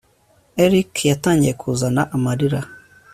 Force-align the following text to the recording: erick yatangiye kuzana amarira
erick 0.63 0.93
yatangiye 1.11 1.53
kuzana 1.61 2.01
amarira 2.15 2.59